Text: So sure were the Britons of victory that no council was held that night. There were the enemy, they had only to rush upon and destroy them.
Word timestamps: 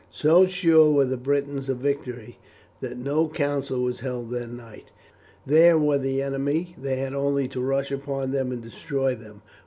So 0.09 0.47
sure 0.47 0.89
were 0.89 1.05
the 1.05 1.15
Britons 1.15 1.69
of 1.69 1.77
victory 1.77 2.39
that 2.79 2.97
no 2.97 3.27
council 3.29 3.81
was 3.83 3.99
held 3.99 4.31
that 4.31 4.49
night. 4.49 4.85
There 5.45 5.77
were 5.77 5.99
the 5.99 6.23
enemy, 6.23 6.75
they 6.81 6.95
had 6.95 7.13
only 7.13 7.47
to 7.49 7.61
rush 7.61 7.91
upon 7.91 8.33
and 8.33 8.63
destroy 8.63 9.13
them. 9.13 9.43